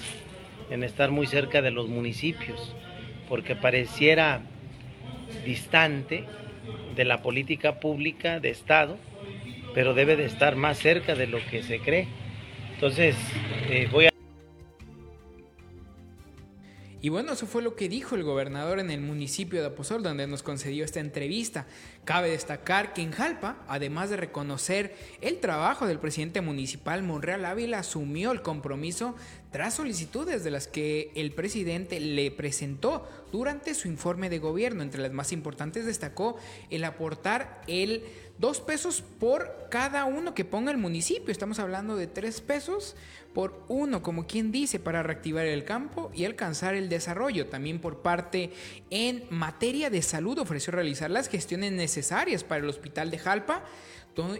en 0.69 0.83
estar 0.83 1.11
muy 1.11 1.27
cerca 1.27 1.61
de 1.61 1.71
los 1.71 1.87
municipios, 1.87 2.75
porque 3.29 3.55
pareciera 3.55 4.41
distante 5.45 6.25
de 6.95 7.05
la 7.05 7.21
política 7.21 7.79
pública 7.79 8.39
de 8.39 8.49
Estado, 8.49 8.97
pero 9.75 9.93
debe 9.93 10.15
de 10.15 10.25
estar 10.25 10.55
más 10.55 10.79
cerca 10.79 11.15
de 11.15 11.27
lo 11.27 11.37
que 11.51 11.61
se 11.61 11.79
cree. 11.79 12.07
Entonces, 12.73 13.15
eh, 13.69 13.89
voy 13.91 14.07
a... 14.07 14.09
Y 17.01 17.09
bueno, 17.09 17.33
eso 17.33 17.45
fue 17.45 17.61
lo 17.61 17.75
que 17.75 17.89
dijo 17.89 18.15
el 18.15 18.23
gobernador 18.23 18.79
en 18.79 18.89
el 18.89 19.01
municipio 19.01 19.59
de 19.59 19.67
Aposol, 19.67 20.01
donde 20.01 20.27
nos 20.27 20.43
concedió 20.43 20.85
esta 20.85 21.01
entrevista. 21.01 21.67
Cabe 22.05 22.29
destacar 22.29 22.93
que 22.93 23.01
en 23.01 23.11
Jalpa, 23.11 23.57
además 23.67 24.09
de 24.09 24.17
reconocer 24.17 24.95
el 25.21 25.39
trabajo 25.39 25.85
del 25.85 25.99
presidente 25.99 26.39
municipal, 26.39 27.03
Monreal 27.03 27.45
Ávila 27.45 27.79
asumió 27.79 28.31
el 28.31 28.41
compromiso 28.41 29.15
tras 29.55 29.75
solicitudes 29.75 30.43
de 30.43 30.51
las 30.51 30.67
que 30.67 31.13
el 31.15 31.31
presidente 31.31 32.01
le 32.01 32.29
presentó 32.29 33.07
durante 33.31 33.73
su 33.73 33.87
informe 33.87 34.29
de 34.29 34.37
gobierno. 34.37 34.83
Entre 34.83 35.01
las 35.01 35.13
más 35.13 35.31
importantes 35.31 35.85
destacó 35.85 36.35
el 36.69 36.83
aportar 36.83 37.61
el 37.65 38.03
dos 38.37 38.59
pesos 38.59 39.01
por 39.01 39.69
cada 39.71 40.03
uno 40.03 40.33
que 40.33 40.43
ponga 40.43 40.71
el 40.71 40.77
municipio. 40.77 41.31
Estamos 41.31 41.59
hablando 41.59 41.95
de 41.95 42.07
tres 42.07 42.41
pesos 42.41 42.97
por 43.33 43.63
uno, 43.69 44.03
como 44.03 44.27
quien 44.27 44.51
dice, 44.51 44.77
para 44.77 45.03
reactivar 45.03 45.45
el 45.45 45.63
campo 45.63 46.11
y 46.13 46.25
alcanzar 46.25 46.75
el 46.75 46.89
desarrollo. 46.89 47.47
También 47.47 47.79
por 47.79 48.01
parte 48.01 48.51
en 48.89 49.23
materia 49.29 49.89
de 49.89 50.01
salud 50.01 50.37
ofreció 50.37 50.73
realizar 50.73 51.09
las 51.09 51.29
gestiones 51.29 51.71
necesarias 51.71 52.43
para 52.43 52.61
el 52.61 52.69
hospital 52.69 53.09
de 53.09 53.19
Jalpa 53.19 53.63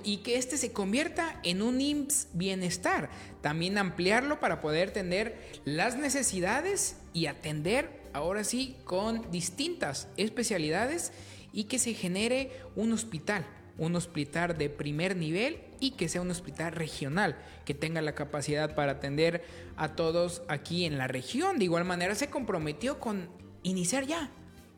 y 0.03 0.17
que 0.17 0.37
este 0.37 0.57
se 0.57 0.71
convierta 0.71 1.39
en 1.43 1.61
un 1.61 1.81
IMSS 1.81 2.29
bienestar. 2.33 3.09
También 3.41 3.77
ampliarlo 3.77 4.39
para 4.39 4.61
poder 4.61 4.91
tener 4.91 5.37
las 5.65 5.97
necesidades 5.97 6.97
y 7.13 7.25
atender 7.25 8.01
ahora 8.13 8.43
sí 8.43 8.77
con 8.85 9.29
distintas 9.31 10.07
especialidades 10.17 11.11
y 11.51 11.65
que 11.65 11.79
se 11.79 11.93
genere 11.93 12.51
un 12.75 12.93
hospital 12.93 13.45
un 13.77 13.95
hospital 13.95 14.57
de 14.57 14.69
primer 14.69 15.15
nivel 15.15 15.59
y 15.79 15.91
que 15.91 16.07
sea 16.07 16.21
un 16.21 16.31
hospital 16.31 16.71
regional, 16.71 17.37
que 17.65 17.73
tenga 17.73 18.01
la 18.01 18.15
capacidad 18.15 18.73
para 18.75 18.93
atender 18.93 19.43
a 19.75 19.95
todos 19.95 20.43
aquí 20.47 20.85
en 20.85 20.97
la 20.97 21.07
región. 21.07 21.59
De 21.59 21.65
igual 21.65 21.85
manera 21.85 22.15
se 22.15 22.29
comprometió 22.29 22.99
con 22.99 23.29
iniciar 23.63 24.05
ya, 24.05 24.31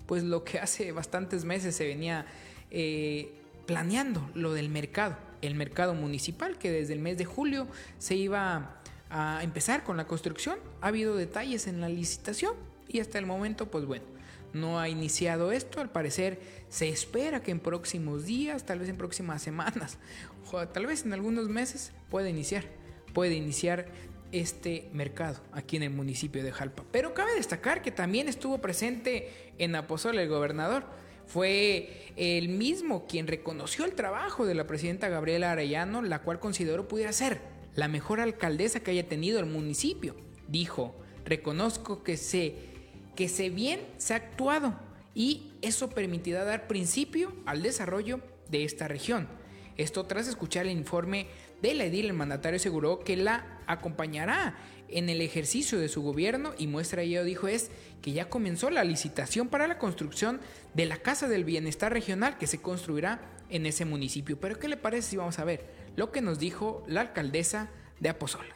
pues 0.07 0.23
lo 0.23 0.43
que 0.43 0.59
hace 0.59 0.91
bastantes 0.91 1.45
meses 1.45 1.75
se 1.75 1.85
venía 1.85 2.25
eh, 2.71 3.31
planeando, 3.67 4.27
lo 4.33 4.53
del 4.53 4.69
mercado, 4.69 5.15
el 5.43 5.53
mercado 5.53 5.93
municipal, 5.93 6.57
que 6.57 6.71
desde 6.71 6.93
el 6.93 6.99
mes 6.99 7.19
de 7.19 7.25
julio 7.25 7.67
se 7.99 8.15
iba 8.15 8.81
a 9.11 9.43
empezar 9.43 9.83
con 9.83 9.97
la 9.97 10.07
construcción. 10.07 10.57
Ha 10.81 10.87
habido 10.87 11.15
detalles 11.15 11.67
en 11.67 11.79
la 11.79 11.89
licitación 11.89 12.53
y 12.87 12.99
hasta 12.99 13.19
el 13.19 13.27
momento, 13.27 13.69
pues 13.69 13.85
bueno, 13.85 14.05
no 14.53 14.79
ha 14.79 14.89
iniciado 14.89 15.51
esto. 15.51 15.81
Al 15.81 15.91
parecer 15.91 16.39
se 16.69 16.89
espera 16.89 17.43
que 17.43 17.51
en 17.51 17.59
próximos 17.59 18.25
días, 18.25 18.65
tal 18.65 18.79
vez 18.79 18.89
en 18.89 18.97
próximas 18.97 19.41
semanas, 19.41 19.97
o 20.51 20.67
tal 20.67 20.87
vez 20.87 21.05
en 21.05 21.13
algunos 21.13 21.49
meses 21.49 21.91
pueda 22.09 22.29
iniciar, 22.29 22.65
puede 23.13 23.35
iniciar 23.35 23.87
este 24.31 24.89
mercado 24.91 25.39
aquí 25.53 25.77
en 25.77 25.83
el 25.83 25.91
municipio 25.91 26.43
de 26.43 26.51
Jalpa. 26.51 26.83
Pero 26.91 27.13
cabe 27.13 27.35
destacar 27.35 27.81
que 27.81 27.91
también 27.91 28.27
estuvo 28.27 28.59
presente 28.59 29.53
en 29.57 29.75
Aposol 29.75 30.19
el 30.19 30.27
gobernador. 30.27 30.85
Fue 31.27 32.11
el 32.15 32.49
mismo 32.49 33.05
quien 33.07 33.27
reconoció 33.27 33.85
el 33.85 33.93
trabajo 33.93 34.45
de 34.45 34.55
la 34.55 34.65
presidenta 34.65 35.09
Gabriela 35.09 35.51
Arellano, 35.51 36.01
la 36.01 36.23
cual 36.23 36.39
consideró 36.39 36.87
pudiera 36.87 37.13
ser 37.13 37.41
la 37.75 37.87
mejor 37.87 38.19
alcaldesa 38.19 38.79
que 38.79 38.91
haya 38.91 39.07
tenido 39.07 39.39
el 39.39 39.45
municipio. 39.45 40.15
Dijo, 40.47 40.95
reconozco 41.25 42.03
que 42.03 42.17
se 42.17 42.77
que 43.17 43.27
se 43.27 43.49
bien 43.49 43.81
se 43.97 44.13
ha 44.13 44.17
actuado 44.17 44.75
y 45.15 45.51
eso 45.63 45.89
permitirá 45.89 46.45
dar 46.45 46.67
principio 46.67 47.33
al 47.47 47.63
desarrollo 47.63 48.21
de 48.47 48.63
esta 48.63 48.87
región. 48.87 49.27
Esto 49.75 50.05
tras 50.05 50.27
escuchar 50.27 50.67
el 50.67 50.71
informe 50.71 51.25
de 51.61 51.73
la 51.73 51.85
edil, 51.85 52.05
el 52.05 52.13
mandatario 52.13 52.57
aseguró 52.57 52.99
que 52.99 53.17
la 53.17 53.59
acompañará 53.65 54.55
en 54.89 55.09
el 55.09 55.21
ejercicio 55.21 55.79
de 55.79 55.89
su 55.89 56.01
gobierno 56.01 56.53
y 56.57 56.67
muestra 56.67 57.01
ello 57.01 57.23
dijo 57.23 57.47
es 57.47 57.71
que 58.01 58.11
ya 58.11 58.29
comenzó 58.29 58.69
la 58.69 58.83
licitación 58.83 59.47
para 59.49 59.67
la 59.67 59.77
construcción 59.77 60.39
de 60.73 60.85
la 60.85 60.97
Casa 60.97 61.27
del 61.27 61.43
Bienestar 61.43 61.91
Regional 61.91 62.37
que 62.37 62.47
se 62.47 62.61
construirá 62.61 63.19
en 63.49 63.65
ese 63.65 63.85
municipio. 63.85 64.39
Pero 64.39 64.59
¿qué 64.59 64.67
le 64.67 64.77
parece 64.77 65.09
si 65.09 65.17
vamos 65.17 65.39
a 65.39 65.45
ver 65.45 65.65
lo 65.95 66.11
que 66.11 66.21
nos 66.21 66.39
dijo 66.39 66.83
la 66.87 67.01
alcaldesa 67.01 67.69
de 67.99 68.09
Apozola? 68.09 68.55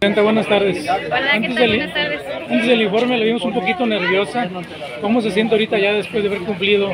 buenas 0.00 0.48
tardes. 0.48 0.78
Hola, 0.88 1.40
¿qué 1.40 1.48
tal? 1.48 1.68
Buenas 1.68 1.94
tardes. 1.94 2.20
Antes 2.48 2.66
del 2.66 2.82
informe 2.82 3.18
le 3.18 3.26
vimos 3.26 3.42
un 3.42 3.52
poquito 3.52 3.86
nerviosa. 3.86 4.48
¿Cómo 5.00 5.20
se 5.20 5.30
siente 5.30 5.54
ahorita 5.54 5.78
ya 5.78 5.92
después 5.92 6.22
de 6.22 6.30
haber 6.30 6.42
cumplido 6.42 6.90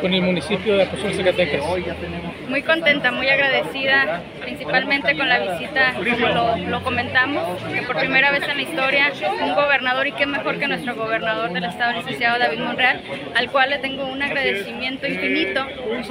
con 0.00 0.14
el 0.14 0.22
municipio 0.22 0.76
de 0.76 0.84
Apóstol 0.84 1.14
Zacatecas? 1.14 1.62
Muy 2.48 2.62
contenta, 2.62 3.10
muy 3.10 3.28
agradecida, 3.28 4.22
principalmente 4.40 5.16
con 5.16 5.28
la 5.28 5.38
visita, 5.38 5.94
como 5.94 6.28
lo, 6.28 6.56
lo, 6.56 6.82
comentamos, 6.82 7.62
que 7.72 7.82
por 7.82 7.96
primera 7.96 8.30
vez 8.30 8.42
en 8.48 8.56
la 8.56 8.62
historia 8.62 9.12
un 9.42 9.54
gobernador, 9.54 10.06
y 10.06 10.12
qué 10.12 10.26
mejor 10.26 10.58
que 10.58 10.68
nuestro 10.68 10.94
gobernador 10.94 11.52
del 11.52 11.64
estado, 11.64 11.92
licenciado 11.92 12.38
David 12.38 12.58
Monreal, 12.60 13.02
al 13.34 13.50
cual 13.50 13.70
le 13.70 13.78
tengo 13.78 14.06
un 14.06 14.22
agradecimiento 14.22 15.06
infinito 15.06 15.66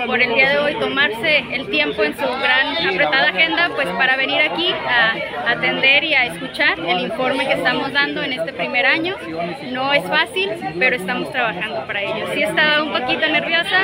por 0.05 0.21
el 0.21 0.33
día 0.33 0.49
de 0.49 0.57
hoy 0.57 0.75
tomarse 0.79 1.43
el 1.51 1.69
tiempo 1.69 2.03
en 2.03 2.15
su 2.15 2.25
gran 2.25 2.87
apretada 2.87 3.29
agenda, 3.29 3.71
pues 3.75 3.87
para 3.89 4.17
venir 4.17 4.41
aquí 4.41 4.71
a 4.71 5.51
atender 5.51 6.03
y 6.03 6.13
a 6.13 6.25
escuchar 6.25 6.79
el 6.79 6.99
informe 6.99 7.47
que 7.47 7.53
estamos 7.53 7.91
dando 7.91 8.23
en 8.23 8.33
este 8.33 8.53
primer 8.53 8.85
año. 8.85 9.15
No 9.71 9.93
es 9.93 10.03
fácil, 10.05 10.49
pero 10.79 10.95
estamos 10.95 11.31
trabajando 11.31 11.85
para 11.85 12.01
ello. 12.01 12.27
Sí 12.33 12.43
estaba 12.43 12.83
un 12.83 12.91
poquito 12.91 13.27
nerviosa, 13.27 13.74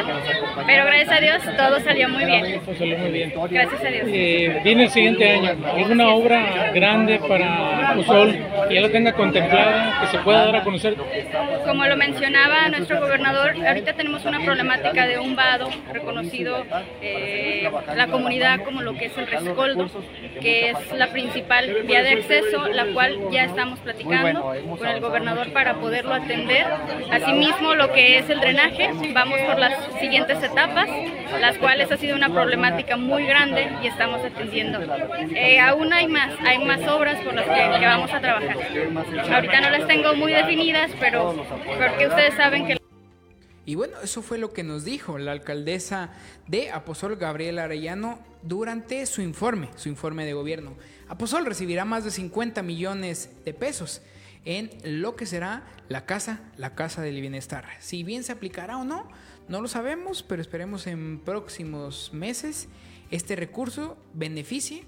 pero 0.66 0.86
gracias 0.86 1.12
a 1.12 1.20
Dios 1.20 1.42
todo 1.58 1.80
salió 1.82 2.10
muy 2.10 2.26
bien. 2.26 2.62
salió 2.78 2.98
muy 2.98 3.12
bien. 3.12 3.34
Gracias 3.50 3.84
a 3.84 3.88
Dios. 3.88 4.08
Eh, 4.08 4.62
viene 4.64 4.84
el 4.84 4.90
siguiente 4.90 5.30
año. 5.30 5.56
¿Alguna 5.76 6.10
obra 6.10 6.72
grande 6.74 7.20
para 7.20 7.96
Usol 7.98 8.38
que 8.68 8.76
ya 8.76 8.82
lo 8.82 8.90
tenga 8.90 9.14
contemplada, 9.14 10.02
que 10.02 10.08
se 10.08 10.20
pueda 10.20 10.46
dar 10.46 10.56
a 10.58 10.64
conocer? 10.64 10.96
Como 11.66 11.86
lo 11.86 11.98
mencionaba 11.98 12.70
nuestro 12.70 13.00
gobernador, 13.00 13.56
ahorita 13.66 13.94
tenemos 13.94 14.26
una 14.26 14.40
problemática 14.40 15.08
de 15.08 15.20
un 15.20 15.36
vado 15.36 15.70
reconocido 15.92 16.66
eh, 17.02 17.70
la 17.96 18.08
comunidad 18.08 18.62
como 18.64 18.82
lo 18.82 18.94
que 18.94 19.06
es 19.06 19.18
el 19.18 19.28
rescoldo, 19.28 19.90
que 20.42 20.70
es 20.70 20.78
la 20.94 21.08
principal 21.08 21.84
vía 21.86 22.04
de 22.04 22.10
acceso, 22.12 22.68
la 22.68 22.86
cual 22.88 23.18
ya 23.32 23.46
estamos 23.46 23.80
platicando 23.80 24.54
con 24.78 24.88
el 24.88 25.00
gobernador 25.00 25.52
para 25.52 25.76
poderlo 25.76 26.14
atender. 26.14 26.66
Asimismo, 27.12 27.76
lo 27.76 27.92
que 27.92 28.18
es 28.20 28.30
el 28.30 28.40
drenaje, 28.40 28.92
vamos 29.14 29.40
por 29.42 29.60
las 29.60 29.81
siguientes 30.00 30.42
etapas, 30.44 30.88
las 31.40 31.58
cuales 31.58 31.92
ha 31.92 31.98
sido 31.98 32.16
una 32.16 32.30
problemática 32.30 32.98
muy 32.98 33.26
grande 33.26 33.70
y 33.82 33.88
estamos 33.88 34.24
atendiendo. 34.24 34.80
Eh, 35.36 35.60
aún 35.60 35.92
hay 35.94 36.08
más, 36.08 36.34
hay 36.46 36.64
más 36.66 36.88
obras 36.88 37.22
por 37.24 37.34
las 37.34 37.46
que, 37.46 37.86
vamos 37.86 38.12
a 38.14 38.20
trabajar. 38.20 38.58
Ahorita 39.32 39.62
no 39.62 39.70
las 39.70 39.88
tengo 39.88 40.16
muy 40.16 40.34
definidas, 40.34 40.92
pero 41.00 41.36
porque 41.78 42.08
ustedes 42.08 42.34
saben 42.36 42.68
que... 42.68 42.78
Y 43.66 43.76
bueno, 43.76 43.98
eso 44.04 44.22
fue 44.22 44.38
lo 44.38 44.54
que 44.54 44.64
nos 44.64 44.84
dijo 44.84 45.18
la 45.18 45.32
alcaldesa 45.32 46.10
de 46.48 46.72
Aposol, 46.72 47.16
Gabriela 47.16 47.66
Arellano, 47.66 48.20
durante 48.42 49.06
su 49.06 49.22
informe, 49.22 49.70
su 49.76 49.88
informe 49.90 50.26
de 50.26 50.34
gobierno. 50.34 50.76
Aposol 51.08 51.46
recibirá 51.46 51.86
más 51.86 52.04
de 52.04 52.12
50 52.12 52.64
millones 52.64 53.30
de 53.46 53.54
pesos 53.54 54.02
en 54.46 54.72
lo 54.84 55.16
que 55.16 55.26
será 55.26 55.64
la 55.90 56.06
casa, 56.06 56.40
la 56.58 56.74
casa 56.74 57.02
del 57.02 57.22
bienestar. 57.22 57.66
Si 57.80 58.04
bien 58.04 58.24
se 58.24 58.32
aplicará 58.32 58.78
o 58.78 58.84
no, 58.84 59.08
no 59.52 59.60
lo 59.60 59.68
sabemos, 59.68 60.24
pero 60.24 60.42
esperemos 60.42 60.88
en 60.88 61.20
próximos 61.20 62.14
meses 62.14 62.70
este 63.12 63.36
recurso 63.36 63.98
beneficie 64.14 64.86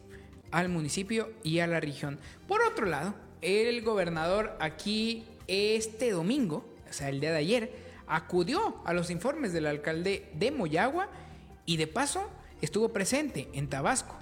al 0.52 0.70
municipio 0.70 1.34
y 1.44 1.60
a 1.60 1.68
la 1.68 1.82
región. 1.82 2.18
Por 2.48 2.62
otro 2.62 2.86
lado, 2.86 3.14
el 3.42 3.82
gobernador 3.82 4.56
aquí 4.62 5.26
este 5.48 6.12
domingo, 6.12 6.66
o 6.90 6.94
sea, 6.94 7.10
el 7.10 7.20
día 7.20 7.34
de 7.34 7.40
ayer, 7.40 7.76
acudió 8.08 8.82
a 8.86 8.94
los 8.94 9.10
informes 9.10 9.52
del 9.52 9.66
alcalde 9.66 10.30
de 10.34 10.52
Moyagua 10.52 11.10
y 11.66 11.76
de 11.76 11.88
paso 11.88 12.30
estuvo 12.62 12.94
presente 12.94 13.50
en 13.52 13.68
Tabasco. 13.68 14.16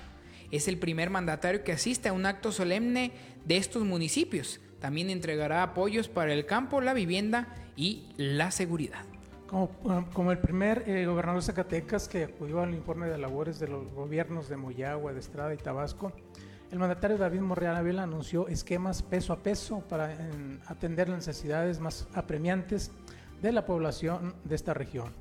Es 0.49 0.67
el 0.67 0.79
primer 0.79 1.11
mandatario 1.11 1.63
que 1.63 1.71
asiste 1.71 2.09
a 2.09 2.13
un 2.13 2.25
acto 2.25 2.51
solemne 2.51 3.11
de 3.45 3.57
estos 3.57 3.83
municipios. 3.83 4.59
También 4.79 5.11
entregará 5.11 5.61
apoyos 5.61 6.07
para 6.07 6.33
el 6.33 6.47
campo, 6.47 6.81
la 6.81 6.95
vivienda 6.95 7.55
y 7.75 8.07
la 8.17 8.49
seguridad. 8.49 9.05
Como, 9.51 10.31
el 10.31 10.37
primer 10.37 10.87
eh, 10.87 11.05
gobernador 11.05 11.41
de 11.41 11.45
Zacatecas 11.45 12.07
que 12.07 12.23
acudió 12.23 12.61
al 12.61 12.73
informe 12.73 13.07
de 13.07 13.17
labores 13.17 13.59
de 13.59 13.67
los 13.67 13.85
gobiernos 13.93 14.47
de 14.47 14.55
Moyagua, 14.55 15.11
de 15.11 15.19
Estrada 15.19 15.53
y 15.53 15.57
Tabasco, 15.57 16.13
el 16.71 16.79
mandatario 16.79 17.17
David 17.17 17.41
Morreal 17.41 17.75
Avila 17.75 18.03
anunció 18.03 18.47
esquemas 18.47 19.03
peso 19.03 19.33
a 19.33 19.39
peso 19.39 19.81
para 19.89 20.15
atender 20.67 21.09
las 21.09 21.27
necesidades 21.27 21.81
más 21.81 22.07
apremiantes 22.13 22.91
de 23.41 23.51
la 23.51 23.65
población 23.65 24.35
de 24.45 24.55
esta 24.55 24.73
región. 24.73 25.11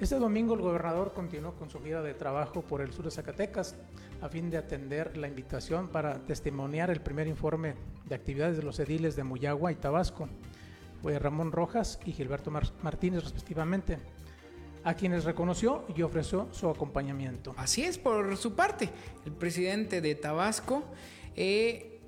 Este 0.00 0.18
domingo 0.18 0.54
el 0.54 0.62
gobernador 0.62 1.12
continuó 1.12 1.52
con 1.52 1.68
su 1.68 1.78
gira 1.80 2.00
de 2.00 2.14
trabajo 2.14 2.62
por 2.62 2.80
el 2.80 2.90
sur 2.90 3.04
de 3.04 3.10
Zacatecas 3.10 3.76
a 4.22 4.30
fin 4.30 4.48
de 4.48 4.56
atender 4.56 5.14
la 5.18 5.28
invitación 5.28 5.88
para 5.88 6.14
testimoniar 6.20 6.88
el 6.88 7.02
primer 7.02 7.26
informe 7.26 7.74
de 8.06 8.14
actividades 8.14 8.56
de 8.56 8.62
los 8.62 8.80
ediles 8.80 9.14
de 9.14 9.24
Muyagua 9.24 9.72
y 9.72 9.74
Tabasco, 9.74 10.26
Ramón 11.18 11.52
Rojas 11.52 11.98
y 12.04 12.12
Gilberto 12.12 12.50
Martínez 12.50 13.24
respectivamente, 13.24 13.98
a 14.84 14.94
quienes 14.94 15.24
reconoció 15.24 15.84
y 15.96 16.02
ofreció 16.02 16.48
su 16.52 16.68
acompañamiento. 16.68 17.54
Así 17.56 17.82
es, 17.82 17.98
por 17.98 18.36
su 18.36 18.54
parte, 18.54 18.90
el 19.24 19.32
presidente 19.32 20.00
de 20.00 20.14
Tabasco, 20.14 20.84
eh, 21.36 22.00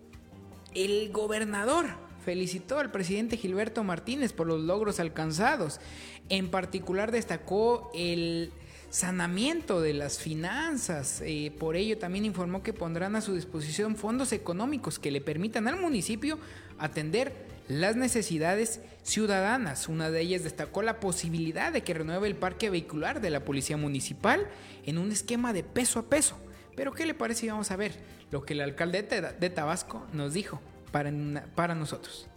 el 0.74 1.10
gobernador 1.10 1.86
felicitó 2.24 2.78
al 2.78 2.90
presidente 2.90 3.36
Gilberto 3.36 3.84
Martínez 3.84 4.32
por 4.32 4.46
los 4.46 4.60
logros 4.60 5.00
alcanzados. 5.00 5.80
En 6.28 6.50
particular 6.50 7.12
destacó 7.12 7.90
el 7.94 8.52
sanamiento 8.90 9.80
de 9.80 9.94
las 9.94 10.18
finanzas. 10.18 11.22
Eh, 11.24 11.52
por 11.58 11.76
ello 11.76 11.98
también 11.98 12.24
informó 12.24 12.62
que 12.62 12.72
pondrán 12.72 13.16
a 13.16 13.20
su 13.20 13.34
disposición 13.34 13.96
fondos 13.96 14.32
económicos 14.32 14.98
que 14.98 15.10
le 15.10 15.20
permitan 15.20 15.68
al 15.68 15.80
municipio 15.80 16.38
atender 16.78 17.55
las 17.68 17.96
necesidades 17.96 18.80
ciudadanas. 19.02 19.88
Una 19.88 20.10
de 20.10 20.20
ellas 20.20 20.44
destacó 20.44 20.82
la 20.82 21.00
posibilidad 21.00 21.72
de 21.72 21.82
que 21.82 21.94
renueve 21.94 22.28
el 22.28 22.36
parque 22.36 22.70
vehicular 22.70 23.20
de 23.20 23.30
la 23.30 23.44
Policía 23.44 23.76
Municipal 23.76 24.46
en 24.84 24.98
un 24.98 25.12
esquema 25.12 25.52
de 25.52 25.62
peso 25.62 25.98
a 25.98 26.04
peso. 26.04 26.36
Pero 26.76 26.92
¿qué 26.92 27.06
le 27.06 27.14
parece? 27.14 27.48
Vamos 27.48 27.70
a 27.70 27.76
ver 27.76 27.92
lo 28.30 28.44
que 28.44 28.54
el 28.54 28.60
alcalde 28.60 29.02
de 29.02 29.50
Tabasco 29.50 30.06
nos 30.12 30.34
dijo 30.34 30.60
para, 30.92 31.10
para 31.54 31.74
nosotros. 31.74 32.28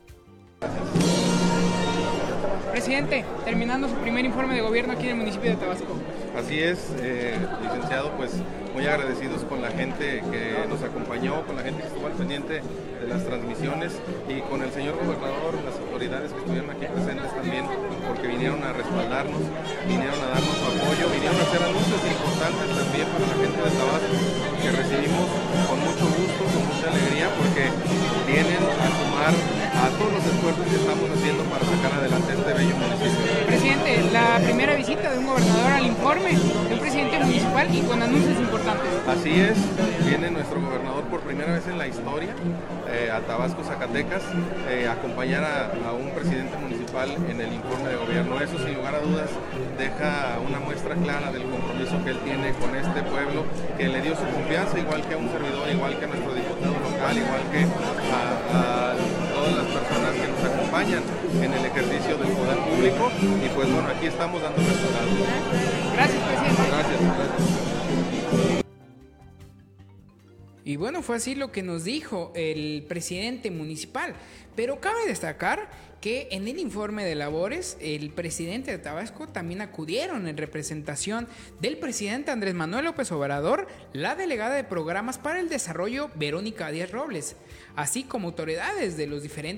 Presidente, 2.72 3.26
terminando 3.46 3.89
su 3.89 3.96
primer 3.96 4.26
informe 4.26 4.56
de 4.56 4.62
gobierno 4.62 4.94
aquí 4.94 5.06
en 5.06 5.10
el 5.10 5.15
municipio 5.18 5.50
de 5.50 5.58
Tabasco. 5.58 5.98
Así 6.38 6.60
es, 6.60 6.94
eh, 7.00 7.36
licenciado, 7.63 8.12
pues 8.15 8.32
muy 8.80 8.88
agradecidos 8.88 9.44
con 9.44 9.62
la 9.62 9.68
gente 9.76 10.24
que 10.32 10.63
nos 10.72 10.80
acompañó, 10.80 11.44
con 11.44 11.60
la 11.60 11.63
gente 11.68 11.84
que 11.84 11.88
estuvo 11.92 12.08
al 12.08 12.15
pendiente 12.15 12.63
de 12.63 13.08
las 13.12 13.28
transmisiones 13.28 13.92
y 14.32 14.39
con 14.48 14.63
el 14.63 14.72
señor 14.72 14.96
gobernador, 14.96 15.52
las 15.68 15.76
autoridades 15.84 16.32
que 16.32 16.39
estuvieron 16.39 16.72
aquí 16.72 16.88
presentes 16.88 17.28
también, 17.36 17.68
porque 18.08 18.32
vinieron 18.32 18.63
a 18.63 18.72
respaldarnos, 18.72 19.44
vinieron 19.84 20.15
a 20.15 20.28
darnos 20.32 20.56
su 20.56 20.63
apoyo, 20.63 21.12
vinieron 21.12 21.36
a 21.36 21.44
hacer 21.44 21.60
anuncios 21.60 22.00
importantes 22.08 22.68
también 22.72 23.08
para 23.12 23.26
la 23.28 23.38
gente 23.44 23.60
de 23.68 23.72
Tabasco, 23.76 24.15
que 24.63 24.70
recibimos 24.72 25.28
con 25.68 25.78
mucho 25.84 26.06
gusto, 26.15 26.42
con 26.48 26.63
mucha 26.72 26.88
alegría, 26.88 27.28
porque 27.36 27.63
vienen 28.32 28.63
a 28.63 28.88
sumar 28.96 29.36
a 29.76 29.86
todos 30.00 30.12
los 30.15 30.24
esfuerzos 30.24 30.63
que 30.72 30.78
estamos 30.80 31.08
haciendo 31.20 31.44
para 31.52 31.68
sacar 31.68 32.00
adelante 32.00 32.32
este 32.32 32.52
bello 32.56 32.76
municipio. 32.80 33.49
La 34.14 34.40
primera 34.44 34.76
visita 34.76 35.12
de 35.12 35.20
un 35.20 35.28
gobernador 35.28 35.72
al 35.74 35.86
informe 35.86 36.32
de 36.32 36.74
un 36.74 36.80
presidente 36.80 37.20
municipal 37.20 37.68
y 37.76 37.82
con 37.82 38.02
anuncios 38.02 38.40
importantes. 38.40 38.88
Así 39.08 39.40
es, 39.40 39.58
viene 40.08 40.32
nuestro 40.32 40.62
gobernador 40.62 41.04
por 41.04 41.20
primera 41.20 41.52
vez 41.52 41.68
en 41.68 41.78
la 41.78 41.86
historia 41.86 42.34
eh, 42.90 43.12
a 43.12 43.20
Tabasco, 43.20 43.64
Zacatecas, 43.64 44.24
eh, 44.70 44.88
acompañar 44.88 45.44
a, 45.44 45.94
un 45.94 46.10
presidente 46.12 46.58
municipal 46.58 47.12
en 47.12 47.42
el 47.42 47.54
informe 47.54 47.90
de 47.90 47.96
gobierno. 47.98 48.40
Eso 48.40 48.58
sin 48.58 48.76
lugar 48.76 48.96
a 48.96 49.00
dudas 49.00 49.30
deja 49.78 50.40
una 50.48 50.60
muestra 50.60 50.96
clara 50.96 51.32
del 51.32 51.44
compromiso 51.44 52.04
que 52.04 52.12
él 52.12 52.20
tiene 52.24 52.54
con 52.54 52.76
este 52.76 53.04
pueblo, 53.04 53.46
que 53.78 53.90
le 53.90 54.02
dio 54.02 54.16
su 54.16 54.24
confianza, 54.24 54.80
igual 54.80 55.02
que 55.08 55.14
a 55.14 55.18
un 55.18 55.30
servidor, 55.30 55.70
igual 55.70 56.00
que 56.00 56.06
a 56.06 56.08
nuestro 56.08 56.34
diputado 56.34 56.74
local, 56.74 57.18
igual 57.18 57.42
que 57.52 57.68
a 58.56 58.88
acompañan 60.80 61.04
en 61.44 61.54
el 61.54 61.65
ejercicio 61.65 62.18
del 62.18 62.32
poder 62.32 62.58
público 62.60 63.12
y 63.46 63.50
pues 63.50 63.72
bueno, 63.72 63.88
aquí 63.89 64.06
estamos 64.06 64.42
dando 64.42 64.58
resultados. 64.60 65.12
Gracias, 65.94 66.24
presidente. 66.24 66.62
Gracias, 66.70 67.02
gracias. 67.02 67.70
Y 70.63 70.76
bueno, 70.76 71.02
fue 71.02 71.15
así 71.15 71.36
lo 71.36 71.52
que 71.52 71.63
nos 71.63 71.84
dijo 71.84 72.32
el 72.36 72.86
presidente 72.88 73.50
municipal. 73.50 74.13
Pero 74.56 74.80
cabe 74.80 75.08
destacar 75.08 75.70
que 76.02 76.28
en 76.32 76.48
el 76.48 76.60
informe 76.60 77.04
de 77.06 77.15
labores, 77.15 77.78
el 77.82 78.12
presidente 78.12 78.72
de 78.72 78.78
Tabasco 78.78 79.28
también 79.28 79.62
acudieron 79.62 80.28
en 80.28 80.38
representación 80.38 81.28
del 81.60 81.78
presidente 81.78 82.32
Andrés 82.32 82.54
Manuel 82.54 82.86
López 82.86 83.12
Obrador, 83.12 83.68
la 83.94 84.15
delegada 84.15 84.56
de 84.56 84.63
programas 84.63 85.18
para 85.18 85.39
el 85.39 85.50
desarrollo 85.50 86.10
Verónica 86.15 86.72
Díaz 86.72 86.92
Robles, 86.92 87.36
así 87.76 88.04
como 88.04 88.28
autoridades 88.28 88.96
de 88.96 89.08
los 89.08 89.24
diferentes 89.24 89.39